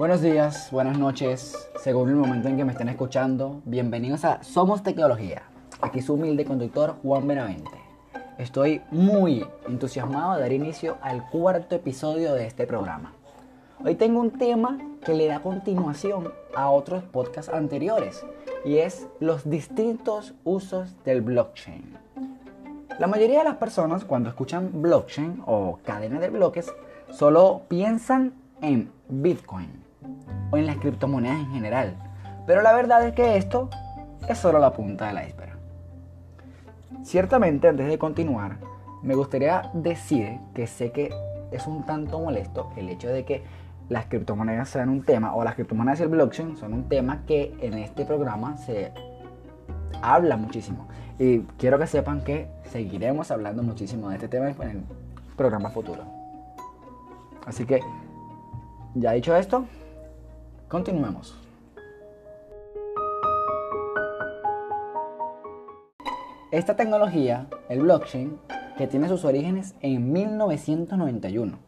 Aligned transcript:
Buenos 0.00 0.22
días, 0.22 0.70
buenas 0.70 0.98
noches, 0.98 1.68
según 1.76 2.08
el 2.08 2.14
momento 2.14 2.48
en 2.48 2.56
que 2.56 2.64
me 2.64 2.72
estén 2.72 2.88
escuchando. 2.88 3.60
Bienvenidos 3.66 4.24
a 4.24 4.42
Somos 4.42 4.82
Tecnología. 4.82 5.42
Aquí 5.82 6.00
su 6.00 6.14
humilde 6.14 6.46
conductor 6.46 6.94
Juan 7.02 7.28
Benavente. 7.28 7.78
Estoy 8.38 8.80
muy 8.90 9.46
entusiasmado 9.68 10.36
de 10.36 10.40
dar 10.40 10.52
inicio 10.54 10.96
al 11.02 11.28
cuarto 11.28 11.76
episodio 11.76 12.32
de 12.32 12.46
este 12.46 12.66
programa. 12.66 13.12
Hoy 13.84 13.94
tengo 13.94 14.20
un 14.20 14.30
tema 14.30 14.78
que 15.04 15.12
le 15.12 15.26
da 15.26 15.42
continuación 15.42 16.32
a 16.56 16.70
otros 16.70 17.02
podcasts 17.02 17.52
anteriores 17.52 18.24
y 18.64 18.78
es 18.78 19.06
los 19.20 19.50
distintos 19.50 20.32
usos 20.44 20.96
del 21.04 21.20
blockchain. 21.20 21.98
La 22.98 23.06
mayoría 23.06 23.40
de 23.40 23.44
las 23.44 23.56
personas 23.56 24.06
cuando 24.06 24.30
escuchan 24.30 24.70
blockchain 24.80 25.42
o 25.44 25.78
cadena 25.84 26.18
de 26.20 26.30
bloques 26.30 26.72
solo 27.10 27.64
piensan 27.68 28.32
en 28.62 28.90
Bitcoin 29.06 29.89
o 30.50 30.56
en 30.56 30.66
las 30.66 30.76
criptomonedas 30.76 31.38
en 31.38 31.52
general. 31.52 31.96
Pero 32.46 32.62
la 32.62 32.72
verdad 32.72 33.06
es 33.06 33.14
que 33.14 33.36
esto 33.36 33.70
es 34.28 34.38
solo 34.38 34.58
la 34.58 34.72
punta 34.72 35.06
del 35.06 35.26
iceberg. 35.26 35.58
Ciertamente, 37.02 37.68
antes 37.68 37.86
de 37.86 37.98
continuar, 37.98 38.58
me 39.02 39.14
gustaría 39.14 39.70
decir 39.72 40.38
que 40.54 40.66
sé 40.66 40.92
que 40.92 41.10
es 41.50 41.66
un 41.66 41.84
tanto 41.84 42.18
molesto 42.20 42.70
el 42.76 42.88
hecho 42.88 43.08
de 43.08 43.24
que 43.24 43.42
las 43.88 44.06
criptomonedas 44.06 44.68
sean 44.68 44.88
un 44.88 45.02
tema, 45.02 45.34
o 45.34 45.42
las 45.42 45.54
criptomonedas 45.54 46.00
y 46.00 46.04
el 46.04 46.10
blockchain 46.10 46.56
son 46.56 46.74
un 46.74 46.88
tema 46.88 47.22
que 47.26 47.56
en 47.60 47.74
este 47.74 48.04
programa 48.04 48.56
se 48.56 48.92
habla 50.00 50.36
muchísimo. 50.36 50.86
Y 51.18 51.40
quiero 51.58 51.78
que 51.78 51.86
sepan 51.86 52.22
que 52.22 52.48
seguiremos 52.70 53.30
hablando 53.30 53.62
muchísimo 53.62 54.08
de 54.08 54.14
este 54.14 54.28
tema 54.28 54.50
en 54.50 54.70
el 54.70 54.82
programa 55.36 55.70
futuro. 55.70 56.04
Así 57.46 57.64
que, 57.64 57.80
ya 58.94 59.12
dicho 59.12 59.34
esto, 59.34 59.64
continuemos. 60.70 61.36
Esta 66.50 66.74
tecnología, 66.76 67.46
el 67.68 67.80
blockchain, 67.80 68.38
que 68.78 68.86
tiene 68.86 69.08
sus 69.08 69.26
orígenes 69.26 69.74
en 69.82 70.10
1991, 70.10 71.58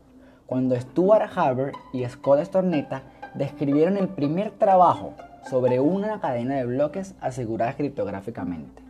cuando 0.47 0.80
Stuart 0.80 1.36
Haber 1.36 1.73
y 1.92 2.08
Scott 2.08 2.41
Stornetta 2.41 3.03
describieron 3.34 3.98
el 3.98 4.08
primer 4.08 4.53
trabajo 4.53 5.12
sobre 5.50 5.80
una 5.80 6.19
cadena 6.20 6.55
de 6.55 6.64
bloques 6.64 7.14
asegurada 7.20 7.75
criptográficamente 7.75 8.83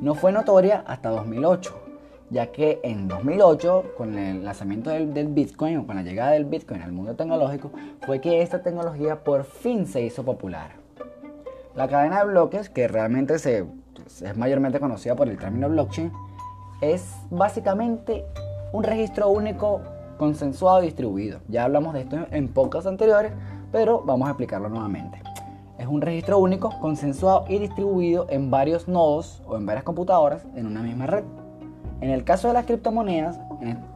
no 0.00 0.14
fue 0.14 0.30
notoria 0.30 0.84
hasta 0.86 1.08
2008, 1.08 1.74
ya 2.30 2.48
que 2.48 2.80
en 2.82 3.08
2008, 3.08 3.92
con 3.96 4.18
el 4.18 4.44
lanzamiento 4.44 4.90
del, 4.90 5.28
Bitcoin 5.28 5.78
o 5.78 5.86
con 5.86 5.96
la 5.96 6.02
llegada 6.02 6.32
del 6.32 6.44
Bitcoin 6.44 6.82
al 6.82 6.92
mundo 6.92 7.14
tecnológico, 7.14 7.70
fue 8.04 8.20
que 8.20 8.42
esta 8.42 8.62
tecnología 8.62 9.22
por 9.22 9.44
fin 9.44 9.86
se 9.86 10.02
hizo 10.02 10.24
popular. 10.24 10.72
La 11.74 11.88
cadena 11.88 12.20
de 12.20 12.30
bloques, 12.30 12.68
que 12.68 12.88
realmente 12.88 13.38
se, 13.38 13.66
es 14.22 14.36
mayormente 14.36 14.80
conocida 14.80 15.14
por 15.14 15.28
el 15.28 15.38
término 15.38 15.68
blockchain, 15.68 16.10
es 16.80 17.14
básicamente 17.30 18.24
un 18.72 18.82
registro 18.82 19.28
único 19.28 19.80
consensuado 20.18 20.82
y 20.82 20.86
distribuido. 20.86 21.40
Ya 21.48 21.64
hablamos 21.64 21.94
de 21.94 22.00
esto 22.00 22.26
en 22.30 22.48
pocas 22.48 22.86
anteriores, 22.86 23.32
pero 23.70 24.02
vamos 24.04 24.26
a 24.26 24.32
explicarlo 24.32 24.68
nuevamente. 24.68 25.22
Es 25.78 25.86
un 25.86 26.00
registro 26.00 26.38
único, 26.38 26.70
consensuado 26.80 27.44
y 27.48 27.58
distribuido 27.58 28.26
en 28.30 28.50
varios 28.50 28.88
nodos 28.88 29.42
o 29.46 29.56
en 29.56 29.66
varias 29.66 29.84
computadoras 29.84 30.46
en 30.54 30.66
una 30.66 30.82
misma 30.82 31.06
red. 31.06 31.24
En 32.00 32.10
el 32.10 32.24
caso 32.24 32.48
de 32.48 32.54
las 32.54 32.66
criptomonedas, 32.66 33.40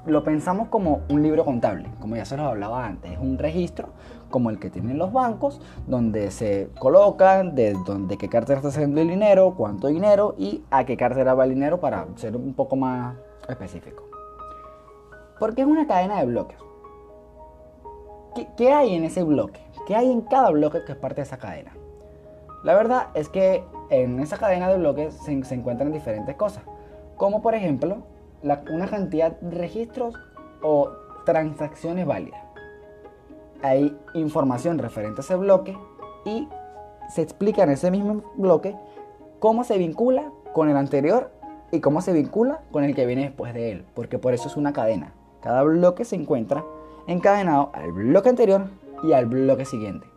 lo 0.06 0.24
pensamos 0.24 0.68
como 0.68 1.00
un 1.10 1.22
libro 1.22 1.44
contable, 1.44 1.88
como 2.00 2.16
ya 2.16 2.24
se 2.24 2.36
los 2.36 2.46
hablaba 2.46 2.86
antes. 2.86 3.12
Es 3.12 3.18
un 3.18 3.38
registro 3.38 3.90
como 4.30 4.50
el 4.50 4.58
que 4.58 4.70
tienen 4.70 4.96
los 4.96 5.12
bancos, 5.12 5.60
donde 5.86 6.30
se 6.30 6.70
colocan 6.78 7.54
de, 7.54 7.76
dónde 7.84 8.16
qué 8.16 8.28
cartera 8.28 8.58
está 8.58 8.70
saliendo 8.70 9.00
el 9.00 9.08
dinero, 9.08 9.54
cuánto 9.56 9.88
dinero 9.88 10.34
y 10.38 10.62
a 10.70 10.84
qué 10.84 10.96
cartera 10.96 11.34
va 11.34 11.44
el 11.44 11.50
dinero 11.50 11.80
para 11.80 12.06
ser 12.16 12.36
un 12.36 12.54
poco 12.54 12.76
más 12.76 13.16
específico. 13.48 14.04
¿Por 15.38 15.54
qué 15.54 15.62
es 15.62 15.66
una 15.66 15.86
cadena 15.86 16.20
de 16.20 16.26
bloques? 16.26 16.56
qué 18.56 18.72
hay 18.72 18.94
en 18.94 19.04
ese 19.04 19.22
bloque? 19.24 19.60
¿Qué 19.86 19.96
hay 19.96 20.10
en 20.10 20.22
cada 20.22 20.50
bloque 20.50 20.84
que 20.86 20.92
es 20.92 20.98
parte 20.98 21.16
de 21.16 21.22
esa 21.22 21.38
cadena? 21.38 21.72
La 22.62 22.74
verdad 22.74 23.08
es 23.14 23.28
que 23.28 23.64
en 23.88 24.20
esa 24.20 24.36
cadena 24.36 24.68
de 24.68 24.76
bloques 24.78 25.14
se, 25.14 25.32
encuentran 25.32 25.92
diferentes 25.92 26.36
cosas, 26.36 26.62
como 27.20 27.42
por 27.42 27.54
ejemplo 27.54 27.98
una 28.70 28.86
cantidad 28.88 29.38
de 29.38 29.50
registros 29.50 30.14
o 30.62 30.88
transacciones 31.26 32.06
válidas. 32.06 32.40
Hay 33.60 33.94
información 34.14 34.78
referente 34.78 35.20
a 35.20 35.24
ese 35.24 35.36
bloque 35.36 35.76
y 36.24 36.48
se 37.10 37.20
explica 37.20 37.62
en 37.62 37.72
ese 37.72 37.90
mismo 37.90 38.22
bloque 38.36 38.74
cómo 39.38 39.64
se 39.64 39.76
vincula 39.76 40.32
con 40.54 40.70
el 40.70 40.78
anterior 40.78 41.30
y 41.70 41.80
cómo 41.80 42.00
se 42.00 42.14
vincula 42.14 42.62
con 42.72 42.84
el 42.84 42.94
que 42.94 43.04
viene 43.04 43.24
después 43.24 43.52
de 43.52 43.70
él, 43.70 43.84
porque 43.92 44.18
por 44.18 44.32
eso 44.32 44.48
es 44.48 44.56
una 44.56 44.72
cadena. 44.72 45.12
Cada 45.42 45.62
bloque 45.62 46.06
se 46.06 46.16
encuentra 46.16 46.64
encadenado 47.06 47.68
al 47.74 47.92
bloque 47.92 48.30
anterior 48.30 48.70
y 49.02 49.12
al 49.12 49.26
bloque 49.26 49.66
siguiente. 49.66 50.09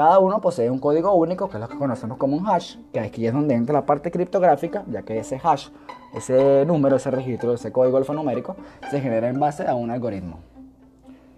Cada 0.00 0.18
uno 0.18 0.40
posee 0.40 0.70
un 0.70 0.78
código 0.78 1.12
único, 1.12 1.50
que 1.50 1.58
es 1.58 1.60
lo 1.60 1.68
que 1.68 1.76
conocemos 1.76 2.16
como 2.16 2.34
un 2.34 2.48
hash, 2.48 2.76
que 2.90 3.00
aquí 3.00 3.26
es 3.26 3.34
donde 3.34 3.54
entra 3.54 3.74
la 3.74 3.84
parte 3.84 4.10
criptográfica, 4.10 4.82
ya 4.90 5.02
que 5.02 5.18
ese 5.18 5.38
hash, 5.44 5.68
ese 6.14 6.64
número, 6.64 6.96
ese 6.96 7.10
registro, 7.10 7.52
ese 7.52 7.70
código 7.70 7.98
alfanumérico, 7.98 8.56
se 8.90 9.02
genera 9.02 9.28
en 9.28 9.38
base 9.38 9.66
a 9.66 9.74
un 9.74 9.90
algoritmo. 9.90 10.38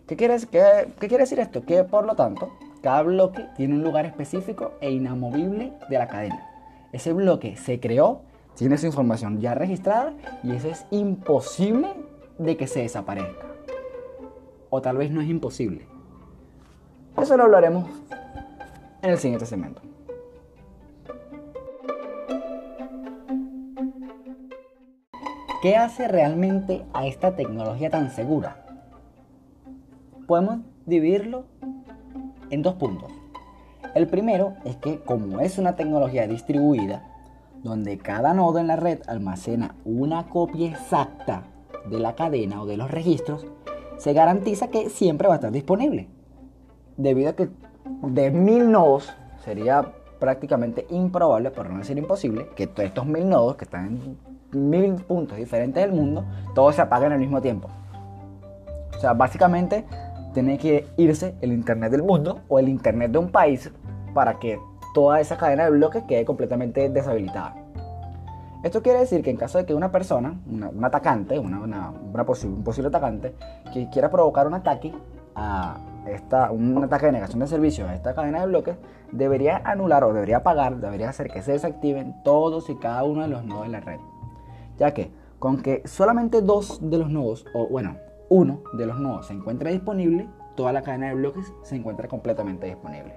¿Qué 0.07 0.15
quiere, 0.17 0.39
decir 0.39 1.41
esto? 1.41 1.65
Que 1.65 1.83
por 1.83 2.07
lo 2.07 2.15
tanto, 2.15 2.53
cada 2.83 3.03
bloque 3.03 3.49
tiene 3.57 3.75
un 3.75 3.83
lugar 3.83 4.07
específico 4.07 4.75
e 4.81 4.93
inamovible 4.93 5.73
de 5.91 5.99
la 5.99 6.07
cadena. 6.07 6.49
Ese 6.93 7.13
bloque 7.13 7.57
se 7.57 7.81
creó, 7.81 8.21
tiene 8.55 8.79
su 8.79 8.87
información 8.87 9.41
ya 9.41 9.55
registrada 9.55 10.13
y 10.45 10.53
eso 10.53 10.69
es 10.69 10.87
imposible 10.93 11.89
de 12.39 12.57
que 12.57 12.69
se 12.69 12.83
desaparezca. 12.83 13.45
O 14.71 14.81
tal 14.81 14.99
vez 14.99 15.11
no 15.11 15.21
es 15.21 15.29
imposible, 15.29 15.85
eso 17.17 17.37
lo 17.37 17.43
hablaremos 17.43 17.89
en 19.03 19.11
el 19.11 19.19
siguiente 19.19 19.47
segmento. 19.47 19.83
¿Qué 25.61 25.77
hace 25.77 26.09
realmente 26.09 26.85
a 26.93 27.07
esta 27.07 27.37
tecnología 27.37 27.91
tan 27.91 28.11
segura? 28.11 28.65
Podemos 30.27 30.61
dividirlo 30.87 31.45
en 32.51 32.63
dos 32.63 32.75
puntos. 32.75 33.13
El 33.95 34.09
primero 34.09 34.55
es 34.65 34.77
que 34.77 35.01
como 35.01 35.41
es 35.41 35.59
una 35.59 35.77
tecnología 35.77 36.27
distribuida, 36.27 37.09
donde 37.63 37.99
cada 37.99 38.35
nodo 38.35 38.59
en 38.59 38.67
la 38.67 38.77
red 38.77 39.01
almacena 39.07 39.77
una 39.85 40.29
copia 40.29 40.69
exacta 40.69 41.45
de 41.89 41.99
la 42.01 42.15
cadena 42.15 42.63
o 42.63 42.67
de 42.67 42.77
los 42.77 42.91
registros, 42.91 43.47
se 43.99 44.13
garantiza 44.15 44.69
que 44.69 44.91
siempre 44.91 45.29
va 45.29 45.35
a 45.35 45.37
estar 45.37 45.53
disponible 45.53 46.09
debido 46.97 47.31
a 47.31 47.37
que 47.37 47.51
de 47.85 48.31
mil 48.31 48.71
nodos 48.71 49.13
sería 49.45 49.93
prácticamente 50.19 50.87
improbable, 50.91 51.51
por 51.51 51.69
no 51.69 51.79
decir 51.79 51.99
imposible, 51.99 52.49
que 52.55 52.67
todos 52.67 52.87
estos 52.87 53.07
mil 53.07 53.29
nodos 53.29 53.57
que 53.57 53.65
están 53.65 53.87
en 53.87 54.71
mil 54.71 54.95
puntos 54.95 55.37
diferentes 55.37 55.83
del 55.83 55.93
mundo, 55.93 56.25
todos 56.55 56.77
se 56.77 56.83
apaguen 56.83 57.13
al 57.13 57.19
mismo 57.19 57.41
tiempo. 57.41 57.69
O 58.97 59.01
sea, 59.01 59.15
básicamente 59.15 59.85
tiene 60.33 60.59
que 60.59 60.87
irse 60.97 61.35
el 61.41 61.53
Internet 61.53 61.91
del 61.91 62.03
mundo 62.03 62.41
o 62.49 62.59
el 62.59 62.69
Internet 62.69 63.11
de 63.11 63.19
un 63.19 63.31
país 63.31 63.71
para 64.15 64.39
que 64.39 64.61
toda 64.95 65.21
esa 65.21 65.37
cadena 65.37 65.65
de 65.65 65.71
bloques 65.71 66.05
quede 66.05 66.25
completamente 66.25 66.89
deshabilitada. 66.89 67.57
Esto 68.63 68.81
quiere 68.81 69.01
decir 69.01 69.23
que 69.23 69.31
en 69.31 69.37
caso 69.37 69.59
de 69.59 69.67
que 69.67 69.75
una 69.75 69.91
persona, 69.91 70.39
un 70.47 70.85
atacante, 70.85 71.37
una, 71.39 71.91
un 71.91 72.63
posible 72.63 72.89
atacante, 72.89 73.35
que 73.73 73.91
quiera 73.91 74.09
provocar 74.09 74.47
un 74.47 74.55
ataque 74.55 74.93
a 75.35 75.79
esta, 76.07 76.51
un 76.51 76.83
ataque 76.83 77.07
de 77.07 77.13
negación 77.13 77.41
de 77.41 77.47
servicio 77.47 77.87
a 77.87 77.95
esta 77.95 78.15
cadena 78.15 78.41
de 78.41 78.47
bloques, 78.47 78.77
debería 79.13 79.61
anular 79.65 80.05
o 80.05 80.13
debería 80.13 80.39
apagar, 80.39 80.77
debería 80.77 81.09
hacer 81.09 81.31
que 81.31 81.43
se 81.43 81.53
desactiven 81.53 82.23
todos 82.25 82.71
y 82.71 82.77
cada 82.77 83.05
uno 83.05 83.23
de 83.23 83.29
los 83.29 83.45
nodos 83.45 83.65
de 83.65 83.69
la 83.69 83.81
red. 83.81 84.01
Ya 84.79 84.93
que 84.95 85.13
con 85.39 85.63
que 85.63 85.83
solamente 85.87 86.41
dos 86.41 86.79
de 86.83 86.99
los 86.99 87.11
nodos, 87.11 87.45
o 87.55 87.67
bueno, 87.67 87.97
uno 88.29 88.61
de 88.73 88.87
los 88.87 88.99
nodos 88.99 89.27
se 89.27 89.35
encuentre 89.35 89.73
disponible, 89.73 90.29
toda 90.57 90.73
la 90.73 90.83
cadena 90.83 91.09
de 91.09 91.15
bloques 91.15 91.53
se 91.63 91.77
encuentra 91.77 92.09
completamente 92.09 92.67
disponible. 92.67 93.15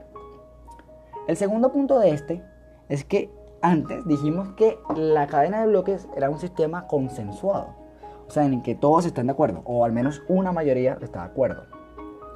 El 1.27 1.37
segundo 1.37 1.71
punto 1.71 1.99
de 1.99 2.11
este 2.11 2.43
es 2.89 3.03
que 3.03 3.31
antes 3.61 4.05
dijimos 4.05 4.49
que 4.53 4.77
la 4.95 5.27
cadena 5.27 5.61
de 5.61 5.67
bloques 5.67 6.07
era 6.15 6.29
un 6.29 6.39
sistema 6.39 6.87
consensuado, 6.87 7.69
o 8.27 8.31
sea, 8.31 8.45
en 8.45 8.55
el 8.55 8.61
que 8.61 8.75
todos 8.75 9.05
están 9.05 9.27
de 9.27 9.33
acuerdo, 9.33 9.61
o 9.65 9.85
al 9.85 9.91
menos 9.91 10.21
una 10.27 10.51
mayoría 10.51 10.97
está 11.01 11.21
de 11.21 11.25
acuerdo 11.25 11.75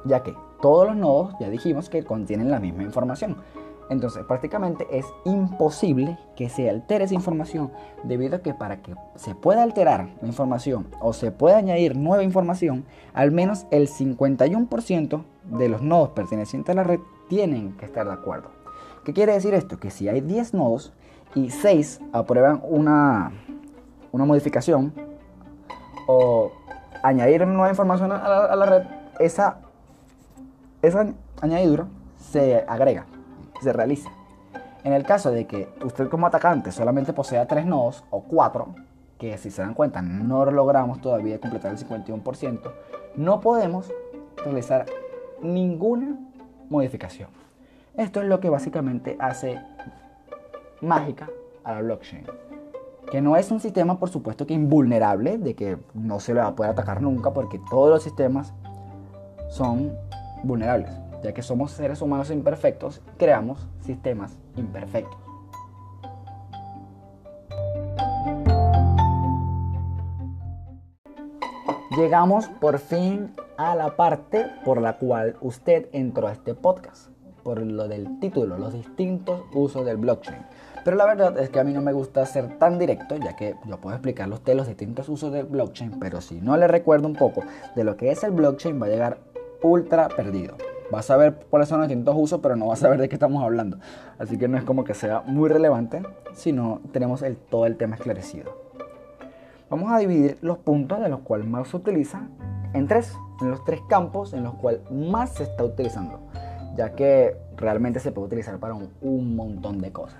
ya 0.04 0.22
que 0.22 0.34
todos 0.60 0.86
los 0.86 0.96
nodos 0.96 1.34
ya 1.40 1.48
dijimos 1.50 1.88
que 1.88 2.04
contienen 2.04 2.50
la 2.50 2.60
misma 2.60 2.82
información. 2.82 3.36
Entonces 3.90 4.24
prácticamente 4.24 4.86
es 4.92 5.04
imposible 5.24 6.16
que 6.36 6.48
se 6.48 6.70
altere 6.70 7.04
esa 7.04 7.14
información 7.14 7.72
debido 8.04 8.36
a 8.36 8.38
que 8.38 8.54
para 8.54 8.82
que 8.82 8.94
se 9.16 9.34
pueda 9.34 9.64
alterar 9.64 10.10
la 10.20 10.28
información 10.28 10.86
o 11.00 11.12
se 11.12 11.32
pueda 11.32 11.58
añadir 11.58 11.96
nueva 11.96 12.22
información, 12.22 12.84
al 13.14 13.32
menos 13.32 13.66
el 13.72 13.88
51% 13.88 15.24
de 15.44 15.68
los 15.68 15.82
nodos 15.82 16.10
pertenecientes 16.10 16.72
a 16.72 16.76
la 16.76 16.84
red 16.84 17.00
tienen 17.28 17.76
que 17.76 17.86
estar 17.86 18.06
de 18.06 18.12
acuerdo. 18.12 18.50
¿Qué 19.04 19.12
quiere 19.12 19.32
decir 19.32 19.54
esto? 19.54 19.80
Que 19.80 19.90
si 19.90 20.08
hay 20.08 20.20
10 20.20 20.54
nodos 20.54 20.92
y 21.34 21.50
6 21.50 22.00
aprueban 22.12 22.60
una, 22.62 23.32
una 24.12 24.24
modificación 24.24 24.92
o 26.06 26.52
añadir 27.02 27.46
nueva 27.46 27.70
información 27.70 28.12
a 28.12 28.54
la, 28.54 28.66
red, 28.66 28.82
esa, 29.18 29.58
esa 30.82 31.06
añadidura 31.40 31.86
se 32.16 32.64
agrega, 32.66 33.06
se 33.60 33.72
realiza. 33.72 34.10
En 34.82 34.92
el 34.92 35.04
caso 35.04 35.30
de 35.30 35.46
que 35.46 35.68
usted 35.84 36.08
como 36.08 36.26
atacante 36.26 36.72
solamente 36.72 37.12
posea 37.12 37.46
3 37.46 37.66
nodos 37.66 38.04
o 38.10 38.22
4, 38.22 38.74
que 39.18 39.36
si 39.36 39.50
se 39.50 39.60
dan 39.60 39.74
cuenta 39.74 40.00
no 40.00 40.44
logramos 40.46 41.00
todavía 41.00 41.38
completar 41.38 41.72
el 41.72 41.78
51%, 41.78 42.60
no 43.16 43.40
podemos 43.40 43.92
realizar 44.42 44.86
ninguna 45.42 46.16
modificación. 46.70 47.28
Esto 47.96 48.22
es 48.22 48.28
lo 48.28 48.40
que 48.40 48.48
básicamente 48.48 49.16
hace 49.20 49.60
mágica 50.80 51.28
a 51.64 51.74
la 51.74 51.82
blockchain. 51.82 52.24
Que 53.10 53.20
no 53.20 53.36
es 53.36 53.50
un 53.50 53.60
sistema, 53.60 53.98
por 53.98 54.08
supuesto, 54.08 54.46
que 54.46 54.54
invulnerable, 54.54 55.36
de 55.36 55.54
que 55.54 55.76
no 55.94 56.20
se 56.20 56.32
le 56.32 56.40
va 56.40 56.46
a 56.46 56.54
poder 56.54 56.72
atacar 56.72 57.02
nunca, 57.02 57.32
porque 57.32 57.60
todos 57.68 57.90
los 57.90 58.02
sistemas 58.02 58.54
son 59.48 59.92
vulnerables, 60.42 60.90
ya 61.22 61.32
que 61.32 61.42
somos 61.42 61.72
seres 61.72 62.02
humanos 62.02 62.30
imperfectos, 62.30 63.00
creamos 63.16 63.68
sistemas 63.80 64.36
imperfectos. 64.56 65.18
Llegamos 71.96 72.46
por 72.60 72.78
fin 72.78 73.34
a 73.58 73.74
la 73.74 73.96
parte 73.96 74.46
por 74.64 74.80
la 74.80 74.96
cual 74.96 75.36
usted 75.42 75.88
entró 75.92 76.28
a 76.28 76.32
este 76.32 76.54
podcast, 76.54 77.10
por 77.42 77.60
lo 77.60 77.88
del 77.88 78.20
título, 78.20 78.56
los 78.56 78.72
distintos 78.72 79.42
usos 79.52 79.84
del 79.84 79.98
blockchain. 79.98 80.38
Pero 80.84 80.96
la 80.96 81.04
verdad 81.04 81.38
es 81.38 81.50
que 81.50 81.60
a 81.60 81.64
mí 81.64 81.72
no 81.72 81.82
me 81.82 81.92
gusta 81.92 82.24
ser 82.24 82.58
tan 82.58 82.78
directo, 82.78 83.16
ya 83.16 83.36
que 83.36 83.56
yo 83.66 83.76
puedo 83.78 83.94
explicarle 83.94 84.34
a 84.34 84.38
usted 84.38 84.54
los 84.54 84.66
distintos 84.66 85.08
usos 85.08 85.32
del 85.32 85.46
blockchain, 85.46 85.98
pero 86.00 86.20
si 86.20 86.40
no 86.40 86.56
le 86.56 86.68
recuerdo 86.68 87.06
un 87.06 87.16
poco 87.16 87.42
de 87.76 87.84
lo 87.84 87.96
que 87.96 88.10
es 88.10 88.24
el 88.24 88.30
blockchain, 88.30 88.80
va 88.80 88.86
a 88.86 88.90
llegar 88.90 89.18
ultra 89.62 90.08
perdido. 90.08 90.56
Va 90.92 91.00
a 91.00 91.02
saber 91.02 91.46
cuáles 91.48 91.68
son 91.68 91.78
los 91.78 91.88
distintos 91.88 92.14
usos, 92.18 92.40
pero 92.40 92.56
no 92.56 92.66
va 92.66 92.74
a 92.74 92.76
saber 92.76 93.00
de 93.00 93.08
qué 93.08 93.14
estamos 93.14 93.42
hablando. 93.44 93.78
Así 94.18 94.38
que 94.38 94.48
no 94.48 94.58
es 94.58 94.64
como 94.64 94.84
que 94.84 94.94
sea 94.94 95.22
muy 95.22 95.48
relevante, 95.48 96.02
sino 96.32 96.80
tenemos 96.92 97.22
el, 97.22 97.36
todo 97.36 97.66
el 97.66 97.76
tema 97.76 97.96
esclarecido. 97.96 98.70
Vamos 99.70 99.92
a 99.92 99.98
dividir 99.98 100.36
los 100.42 100.58
puntos 100.58 101.00
de 101.00 101.08
los 101.08 101.20
cuales 101.20 101.46
más 101.46 101.68
se 101.68 101.76
utiliza 101.76 102.26
en 102.72 102.88
tres, 102.88 103.16
en 103.40 103.50
los 103.50 103.64
tres 103.64 103.80
campos 103.88 104.32
en 104.32 104.42
los 104.42 104.54
cuales 104.54 104.80
más 104.90 105.34
se 105.34 105.44
está 105.44 105.64
utilizando, 105.64 106.20
ya 106.76 106.94
que 106.94 107.36
realmente 107.56 108.00
se 108.00 108.12
puede 108.12 108.26
utilizar 108.26 108.58
para 108.58 108.74
un, 108.74 109.36
montón 109.36 109.80
de 109.80 109.92
cosas. 109.92 110.18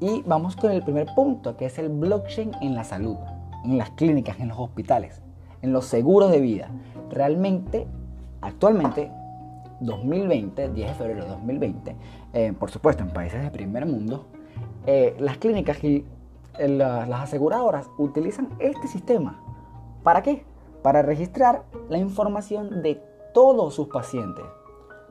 Y 0.00 0.22
vamos 0.26 0.56
con 0.56 0.70
el 0.70 0.82
primer 0.82 1.06
punto, 1.14 1.56
que 1.56 1.66
es 1.66 1.78
el 1.78 1.88
blockchain 1.88 2.52
en 2.60 2.74
la 2.74 2.84
salud, 2.84 3.16
en 3.64 3.78
las 3.78 3.90
clínicas, 3.90 4.40
en 4.40 4.48
los 4.48 4.58
hospitales, 4.58 5.22
en 5.62 5.72
los 5.72 5.86
seguros 5.86 6.30
de 6.30 6.40
vida. 6.40 6.68
Realmente, 7.10 7.86
actualmente, 8.42 9.10
2020, 9.80 10.68
10 10.68 10.88
de 10.88 10.94
febrero 10.94 11.24
de 11.24 11.30
2020, 11.30 11.96
eh, 12.34 12.52
por 12.58 12.70
supuesto 12.70 13.02
en 13.02 13.10
países 13.10 13.42
de 13.42 13.50
primer 13.50 13.86
mundo, 13.86 14.26
eh, 14.86 15.16
las 15.18 15.38
clínicas 15.38 15.82
y 15.82 16.04
las 16.58 17.20
aseguradoras 17.20 17.88
utilizan 17.96 18.50
este 18.58 18.86
sistema. 18.86 19.40
¿Para 20.02 20.22
qué? 20.22 20.44
Para 20.82 21.02
registrar 21.02 21.64
la 21.88 21.96
información 21.96 22.82
de 22.82 23.00
todos 23.32 23.74
sus 23.74 23.88
pacientes. 23.88 24.44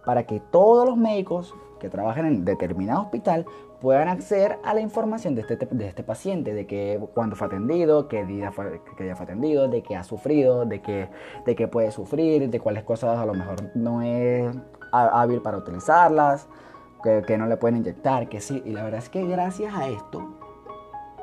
Para 0.06 0.24
que 0.24 0.40
todos 0.40 0.88
los 0.88 0.98
médicos 0.98 1.54
que 1.80 1.90
trabajan 1.90 2.26
en 2.26 2.46
determinado 2.46 3.02
hospital 3.02 3.46
puedan 3.82 4.08
acceder 4.08 4.60
a 4.64 4.76
la 4.76 4.82
información 4.82 5.34
de 5.34 5.42
este, 5.42 5.58
de 5.58 5.88
este 5.88 6.04
paciente, 6.04 6.54
de 6.54 6.68
que 6.68 7.00
cuándo 7.16 7.36
fue 7.36 7.48
atendido, 7.48 8.08
qué 8.08 8.24
día 8.26 8.52
fue, 8.52 8.80
día 9.00 9.16
fue 9.16 9.24
atendido, 9.24 9.68
de 9.68 9.82
qué 9.82 9.96
ha 9.96 10.04
sufrido, 10.04 10.66
de 10.66 10.82
qué, 10.82 11.10
de 11.46 11.56
qué 11.56 11.68
puede 11.68 11.92
sufrir, 11.92 12.50
de 12.50 12.60
cuáles 12.60 12.84
cosas 12.84 13.18
a 13.18 13.26
lo 13.26 13.34
mejor 13.34 13.72
no 13.74 14.04
es 14.04 14.56
hábil 14.92 15.42
para 15.42 15.58
utilizarlas, 15.58 16.48
que, 17.02 17.38
no 17.40 17.48
le 17.48 17.58
pueden 17.58 17.78
inyectar, 17.78 18.30
que 18.30 18.40
sí. 18.40 18.62
Y 18.66 18.70
la 18.70 18.84
verdad 18.84 19.00
es 19.00 19.10
que 19.10 19.26
gracias 19.26 19.74
a 19.74 19.88
esto 19.88 20.38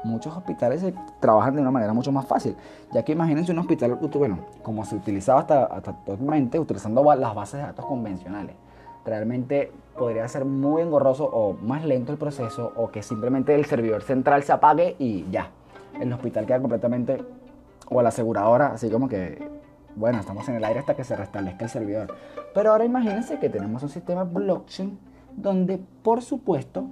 muchos 0.05 0.37
hospitales 0.37 0.85
trabajan 1.21 1.57
de 1.57 1.61
una 1.61 1.71
manera 1.71 1.93
mucho 1.93 2.11
más 2.11 2.27
fácil. 2.27 2.57
Ya 2.93 3.05
que 3.05 3.13
imagínense 3.13 3.53
un 3.53 3.59
hospital, 3.59 3.95
bueno, 3.95 4.47
como 4.63 4.85
se 4.85 4.97
utilizaba 4.97 5.41
hasta, 5.41 5.65
actualmente, 5.65 6.59
utilizando 6.59 7.03
las 7.15 7.35
bases 7.35 7.61
de 7.61 7.67
datos 7.67 7.87
convencionales. 7.87 8.57
Realmente 9.09 9.73
podría 9.97 10.29
ser 10.29 10.45
muy 10.45 10.83
engorroso 10.83 11.25
o 11.25 11.55
más 11.55 11.83
lento 11.85 12.13
el 12.13 12.19
proceso 12.19 12.73
o 12.77 12.91
que 12.91 13.03
simplemente 13.03 13.55
el 13.55 13.65
servidor 13.65 14.03
central 14.03 14.43
se 14.43 14.53
apague 14.53 14.97
y 14.99 15.25
ya. 15.31 15.51
El 15.99 16.13
hospital 16.13 16.45
queda 16.45 16.61
completamente, 16.61 17.25
o 17.89 18.03
la 18.03 18.11
aseguradora, 18.11 18.73
así 18.73 18.91
como 18.91 19.09
que, 19.09 19.49
bueno, 19.97 20.21
estamos 20.21 20.47
en 20.51 20.57
el 20.57 20.65
aire 20.65 20.81
hasta 20.81 20.95
que 20.95 21.05
se 21.05 21.17
restablezca 21.17 21.65
el 21.65 21.71
servidor. 21.71 22.15
Pero 22.55 22.71
ahora 22.71 22.85
imagínense 22.85 23.39
que 23.39 23.49
tenemos 23.49 23.83
un 23.83 23.89
sistema 23.89 24.25
blockchain 24.25 24.99
donde, 25.35 25.81
por 26.03 26.21
supuesto, 26.21 26.85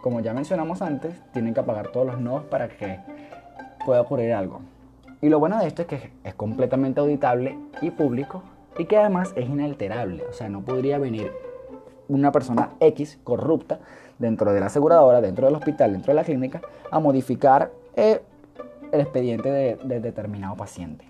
como 0.00 0.20
ya 0.20 0.32
mencionamos 0.32 0.80
antes, 0.80 1.14
tienen 1.32 1.52
que 1.52 1.60
apagar 1.60 1.88
todos 1.88 2.06
los 2.06 2.20
nodos 2.20 2.44
para 2.44 2.68
que 2.68 3.00
pueda 3.84 4.00
ocurrir 4.00 4.32
algo. 4.32 4.60
Y 5.20 5.28
lo 5.28 5.38
bueno 5.38 5.58
de 5.58 5.66
esto 5.66 5.82
es 5.82 5.88
que 5.88 6.12
es 6.24 6.34
completamente 6.34 7.00
auditable 7.00 7.58
y 7.82 7.90
público 7.90 8.42
y 8.78 8.86
que 8.86 8.96
además 8.96 9.32
es 9.36 9.48
inalterable. 9.48 10.24
O 10.28 10.32
sea, 10.32 10.48
no 10.48 10.62
podría 10.62 10.98
venir 10.98 11.32
una 12.08 12.32
persona 12.32 12.70
X 12.80 13.18
corrupta 13.24 13.80
dentro 14.18 14.52
de 14.52 14.60
la 14.60 14.66
aseguradora, 14.66 15.20
dentro 15.20 15.46
del 15.46 15.56
hospital, 15.56 15.92
dentro 15.92 16.12
de 16.12 16.16
la 16.16 16.24
clínica, 16.24 16.62
a 16.90 17.00
modificar 17.00 17.70
eh, 17.94 18.20
el 18.92 19.00
expediente 19.00 19.50
de, 19.50 19.76
de 19.76 20.00
determinado 20.00 20.56
paciente. 20.56 21.04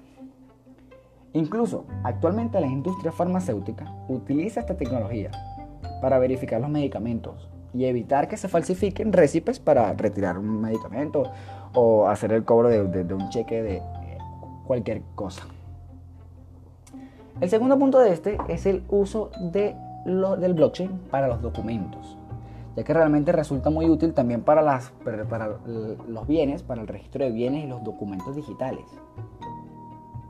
Incluso 1.32 1.84
actualmente 2.02 2.60
la 2.60 2.66
industria 2.66 3.12
farmacéutica 3.12 3.92
utiliza 4.08 4.60
esta 4.60 4.76
tecnología 4.76 5.30
para 6.00 6.18
verificar 6.18 6.60
los 6.60 6.70
medicamentos, 6.70 7.48
y 7.76 7.84
evitar 7.84 8.28
que 8.28 8.36
se 8.36 8.48
falsifiquen 8.48 9.12
récipes 9.12 9.60
para 9.60 9.92
retirar 9.92 10.38
un 10.38 10.60
medicamento 10.60 11.24
o 11.74 12.08
hacer 12.08 12.32
el 12.32 12.44
cobro 12.44 12.68
de, 12.68 13.14
un 13.14 13.28
cheque 13.28 13.62
de 13.62 13.82
cualquier 14.66 15.02
cosa. 15.14 15.46
El 17.40 17.50
segundo 17.50 17.78
punto 17.78 17.98
de 17.98 18.12
este 18.12 18.38
es 18.48 18.66
el 18.66 18.82
uso 18.88 19.30
de 19.40 19.76
del 20.04 20.54
blockchain 20.54 21.00
para 21.10 21.26
los 21.26 21.42
documentos, 21.42 22.16
ya 22.76 22.84
que 22.84 22.94
realmente 22.94 23.32
resulta 23.32 23.70
muy 23.70 23.90
útil 23.90 24.14
también 24.14 24.42
para, 24.42 24.62
las, 24.62 24.92
para 25.28 25.58
los 25.66 26.26
bienes, 26.28 26.62
para 26.62 26.80
el 26.80 26.86
registro 26.86 27.24
de 27.24 27.32
bienes 27.32 27.64
y 27.64 27.66
los 27.66 27.82
documentos 27.82 28.36
digitales. 28.36 28.84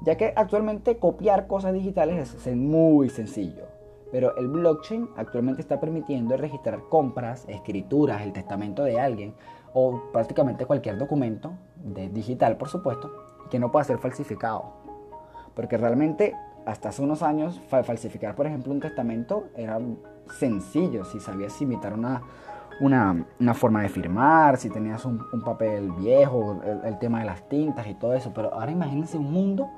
Ya 0.02 0.16
que 0.16 0.32
actualmente 0.34 0.96
copiar 0.96 1.46
cosas 1.46 1.74
digitales 1.74 2.34
es 2.46 2.56
muy 2.56 3.10
sencillo 3.10 3.76
pero 4.10 4.36
el 4.36 4.48
blockchain 4.48 5.10
actualmente 5.16 5.60
está 5.60 5.80
permitiendo 5.80 6.36
registrar 6.36 6.80
compras, 6.88 7.44
escrituras, 7.48 8.22
el 8.22 8.32
testamento 8.32 8.84
de 8.84 9.00
alguien 9.00 9.34
o 9.74 10.04
prácticamente 10.12 10.64
cualquier 10.64 10.96
documento 10.96 11.52
digital, 12.12 12.56
por 12.56 12.68
supuesto, 12.68 13.12
que 13.50 13.58
no 13.58 13.70
pueda 13.70 13.84
ser 13.84 13.98
falsificado. 13.98 14.72
Porque 15.54 15.76
realmente 15.76 16.34
hasta 16.66 16.88
hace 16.90 17.00
unos 17.00 17.22
años 17.22 17.60
falsificar, 17.68 18.34
por 18.34 18.46
ejemplo, 18.46 18.72
un 18.72 18.80
testamento 18.80 19.48
era 19.56 19.78
sencillo 20.38 21.04
si 21.04 21.20
sabías 21.20 21.60
imitar 21.62 21.94
una, 21.94 22.22
una, 22.80 23.54
forma 23.54 23.82
de 23.82 23.88
firmar, 23.88 24.56
si 24.58 24.68
tenías 24.68 25.04
un, 25.04 25.20
papel 25.44 25.92
viejo, 25.92 26.60
el, 26.84 26.98
tema 26.98 27.20
de 27.20 27.26
las 27.26 27.48
tintas 27.48 27.86
y 27.86 27.94
todo 27.94 28.14
eso. 28.14 28.32
Pero 28.34 28.52
ahora 28.52 28.72
imagínense 28.72 29.16
un 29.16 29.32
mundo 29.32 29.70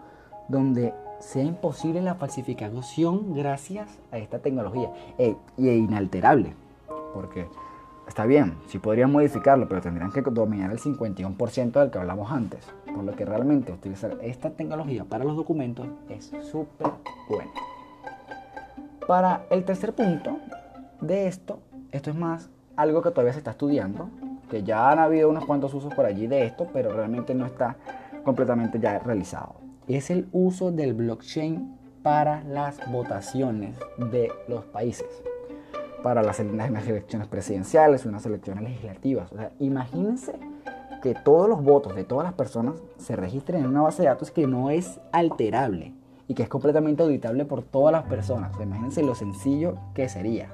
donde 0.48 0.94
sea 1.20 1.44
imposible 1.44 2.00
la 2.00 2.14
falsificación 2.14 3.34
gracias 3.34 3.98
a 4.10 4.18
esta 4.18 4.38
tecnología 4.38 4.90
e, 5.18 5.36
y 5.58 5.68
inalterable. 5.68 6.54
Porque 7.12 7.48
está 8.08 8.24
bien, 8.24 8.54
sí 8.66 8.78
podrían 8.78 9.12
modificarlo, 9.12 9.68
pero 9.68 9.80
tendrían 9.80 10.10
que 10.10 10.22
dominar 10.22 10.70
el 10.70 10.78
51% 10.78 11.72
del 11.80 11.90
que 11.90 11.98
hablamos 11.98 12.32
antes. 12.32 12.60
Por 12.92 13.04
lo 13.04 13.14
que 13.14 13.24
realmente 13.24 13.72
utilizar 13.72 14.16
esta 14.22 14.50
tecnología 14.50 15.04
para 15.04 15.24
los 15.24 15.36
documentos 15.36 15.86
es 16.08 16.32
súper 16.50 16.88
bueno. 17.28 17.50
Para 19.06 19.42
el 19.50 19.64
tercer 19.64 19.94
punto 19.94 20.38
de 21.00 21.28
esto, 21.28 21.60
esto 21.92 22.10
es 22.10 22.16
más 22.16 22.50
algo 22.76 23.02
que 23.02 23.10
todavía 23.10 23.32
se 23.32 23.38
está 23.38 23.52
estudiando, 23.52 24.08
que 24.50 24.62
ya 24.62 24.90
han 24.90 24.98
habido 24.98 25.28
unos 25.28 25.44
cuantos 25.44 25.72
usos 25.74 25.92
por 25.94 26.06
allí 26.06 26.26
de 26.26 26.46
esto, 26.46 26.66
pero 26.72 26.92
realmente 26.92 27.34
no 27.34 27.46
está 27.46 27.76
completamente 28.24 28.80
ya 28.80 28.98
realizado 28.98 29.68
es 29.88 30.10
el 30.10 30.28
uso 30.32 30.70
del 30.70 30.92
blockchain 30.92 31.76
para 32.02 32.44
las 32.44 32.78
votaciones 32.90 33.76
de 33.96 34.30
los 34.46 34.64
países, 34.66 35.06
para 36.02 36.22
las, 36.22 36.40
elecciones 36.40 37.28
presidenciales, 37.28 38.06
unas 38.06 38.24
elecciones 38.26 38.64
legislativas. 38.64 39.32
O 39.32 39.36
sea, 39.36 39.50
imagínense 39.58 40.34
que 41.02 41.14
todos 41.14 41.48
los 41.48 41.62
votos 41.62 41.94
de 41.94 42.04
todas 42.04 42.24
las 42.24 42.34
personas 42.34 42.76
se 42.96 43.16
registren 43.16 43.62
en 43.62 43.68
una 43.68 43.82
base 43.82 44.02
de 44.02 44.08
datos 44.08 44.30
que 44.30 44.46
no 44.46 44.70
es 44.70 45.00
alterable 45.12 45.94
y 46.26 46.34
que 46.34 46.42
es 46.42 46.48
completamente 46.48 47.02
auditable 47.02 47.44
por 47.44 47.62
todas 47.62 47.92
las 47.92 48.04
personas. 48.04 48.52
imagínense 48.60 49.02
lo 49.02 49.14
sencillo 49.14 49.78
que 49.94 50.08
sería. 50.08 50.50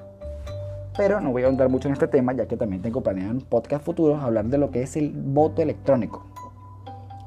Pero 0.97 1.19
no 1.19 1.31
voy 1.31 1.43
a 1.43 1.47
ahondar 1.47 1.67
mucho 1.67 1.89
en 1.89 1.93
este 1.93 2.07
tema, 2.07 2.31
ya 2.33 2.47
que 2.47 2.55
también 2.55 2.81
tengo 2.81 3.01
planeado 3.01 3.31
en 3.31 3.41
podcast 3.41 3.83
futuros 3.83 4.23
hablar 4.23 4.45
de 4.45 4.57
lo 4.57 4.71
que 4.71 4.81
es 4.81 4.95
el 4.95 5.11
voto 5.11 5.61
electrónico. 5.61 6.25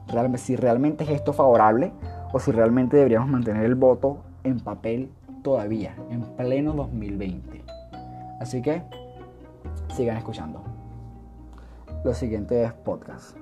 Realmente, 0.06 0.38
si 0.38 0.56
realmente 0.56 1.04
es 1.04 1.10
esto 1.10 1.34
favorable 1.34 1.92
o 2.32 2.40
si 2.40 2.50
realmente 2.50 2.96
deberíamos 2.96 3.28
mantener 3.28 3.64
el 3.64 3.75
voto 3.75 4.22
en 4.42 4.58
papel 4.60 5.10
todavía, 5.42 5.94
en 6.10 6.22
pleno 6.22 6.72
2020. 6.72 7.77
Así 8.40 8.62
que 8.62 8.83
sigan 9.95 10.16
escuchando 10.16 10.62
los 12.04 12.16
siguientes 12.16 12.73
podcasts. 12.85 13.35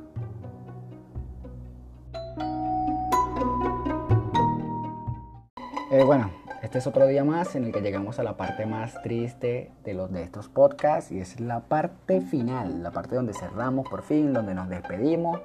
Eh, 5.91 6.03
bueno, 6.05 6.31
este 6.67 6.79
es 6.79 6.87
otro 6.89 7.07
día 7.07 7.23
más 7.23 7.55
en 7.55 7.63
el 7.63 7.71
que 7.71 7.81
llegamos 7.81 8.19
a 8.19 8.25
la 8.25 8.37
parte 8.37 8.67
más 8.67 9.01
triste 9.01 9.71
de, 9.85 9.95
los, 9.95 10.11
de 10.11 10.25
estos 10.25 10.49
podcasts 10.49 11.13
y 11.13 11.21
es 11.21 11.39
la 11.39 11.61
parte 11.61 12.21
final, 12.21 12.83
la 12.83 12.91
parte 12.91 13.15
donde 13.15 13.35
cerramos 13.35 13.89
por 13.89 14.03
fin, 14.03 14.33
donde 14.33 14.53
nos 14.53 14.69
despedimos. 14.69 15.39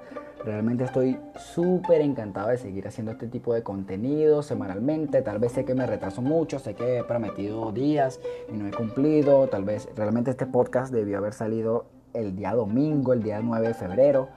Realmente 0.43 0.85
estoy 0.85 1.19
súper 1.35 2.01
encantado 2.01 2.47
de 2.47 2.57
seguir 2.57 2.87
haciendo 2.87 3.11
este 3.11 3.27
tipo 3.27 3.53
de 3.53 3.61
contenido 3.61 4.41
semanalmente. 4.41 5.21
Tal 5.21 5.37
vez 5.37 5.51
sé 5.51 5.63
que 5.63 5.75
me 5.75 5.85
retraso 5.85 6.23
mucho, 6.23 6.57
sé 6.57 6.73
que 6.73 6.97
he 6.97 7.03
prometido 7.03 7.71
días 7.71 8.19
y 8.51 8.57
no 8.57 8.67
he 8.67 8.71
cumplido. 8.71 9.47
Tal 9.47 9.63
vez 9.63 9.89
realmente 9.95 10.31
este 10.31 10.47
podcast 10.47 10.91
debió 10.91 11.19
haber 11.19 11.33
salido 11.33 11.85
el 12.15 12.35
día 12.35 12.55
domingo, 12.55 13.13
el 13.13 13.21
día 13.21 13.41
9 13.43 13.67
de 13.67 13.73
febrero, 13.75 14.29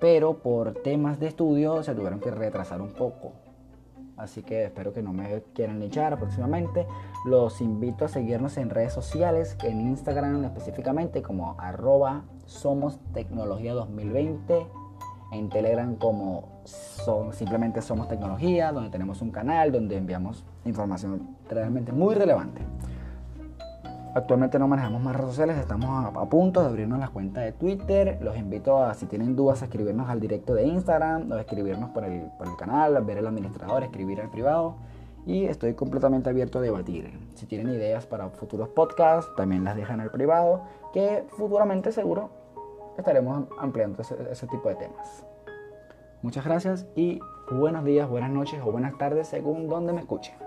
pero 0.00 0.38
por 0.38 0.74
temas 0.82 1.20
de 1.20 1.28
estudio 1.28 1.84
se 1.84 1.94
tuvieron 1.94 2.18
que 2.18 2.32
retrasar 2.32 2.80
un 2.80 2.90
poco. 2.90 3.43
Así 4.16 4.42
que 4.42 4.64
espero 4.64 4.92
que 4.92 5.02
no 5.02 5.12
me 5.12 5.42
quieran 5.54 5.82
echar 5.82 6.16
próximamente. 6.18 6.86
Los 7.26 7.60
invito 7.60 8.04
a 8.04 8.08
seguirnos 8.08 8.56
en 8.58 8.70
redes 8.70 8.92
sociales, 8.92 9.56
en 9.62 9.80
Instagram 9.80 10.44
específicamente 10.44 11.22
como 11.22 11.56
arroba 11.58 12.24
somos 12.46 13.00
tecnología 13.12 13.72
2020, 13.74 14.66
en 15.32 15.48
Telegram 15.48 15.96
como 15.96 16.60
son, 16.64 17.32
simplemente 17.32 17.82
somos 17.82 18.08
tecnología, 18.08 18.72
donde 18.72 18.90
tenemos 18.90 19.20
un 19.22 19.30
canal 19.30 19.72
donde 19.72 19.96
enviamos 19.96 20.44
información 20.64 21.36
realmente 21.48 21.92
muy 21.92 22.14
relevante. 22.14 22.62
Actualmente 24.14 24.60
no 24.60 24.68
manejamos 24.68 25.02
más 25.02 25.16
redes 25.16 25.30
sociales, 25.30 25.58
estamos 25.58 26.06
a, 26.06 26.24
punto 26.26 26.60
de 26.60 26.68
abrirnos 26.68 27.00
las 27.00 27.10
cuentas 27.10 27.42
de 27.42 27.50
Twitter. 27.50 28.16
Los 28.22 28.36
invito 28.36 28.80
a, 28.80 28.94
si 28.94 29.06
tienen 29.06 29.34
dudas, 29.34 29.60
a 29.62 29.64
escribirnos 29.64 30.08
al 30.08 30.20
directo 30.20 30.54
de 30.54 30.64
Instagram 30.68 31.32
o 31.32 31.34
a 31.34 31.40
escribirnos 31.40 31.90
por 31.90 32.04
el, 32.04 32.22
por 32.38 32.46
el 32.46 32.56
canal, 32.56 32.96
a 32.96 33.00
ver 33.00 33.18
el 33.18 33.26
administrador, 33.26 33.82
escribir 33.82 34.20
al 34.20 34.30
privado. 34.30 34.76
Y 35.26 35.46
estoy 35.46 35.74
completamente 35.74 36.30
abierto 36.30 36.60
a 36.60 36.62
debatir. 36.62 37.10
Si 37.34 37.46
tienen 37.46 37.74
ideas 37.74 38.06
para 38.06 38.28
futuros 38.28 38.68
podcasts, 38.68 39.34
también 39.36 39.64
las 39.64 39.74
dejan 39.74 40.00
al 40.00 40.12
privado, 40.12 40.62
que 40.92 41.24
futuramente 41.30 41.90
seguro 41.90 42.30
estaremos 42.96 43.48
ampliando 43.58 44.00
ese, 44.00 44.14
ese 44.30 44.46
tipo 44.46 44.68
de 44.68 44.76
temas. 44.76 45.26
Muchas 46.22 46.44
gracias 46.44 46.86
y 46.94 47.18
buenos 47.50 47.84
días, 47.84 48.08
buenas 48.08 48.30
noches 48.30 48.60
o 48.64 48.70
buenas 48.70 48.96
tardes 48.96 49.26
según 49.26 49.66
donde 49.66 49.92
me 49.92 50.02
escuchen. 50.02 50.43